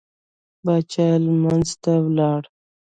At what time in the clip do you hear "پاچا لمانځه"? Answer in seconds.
0.63-1.75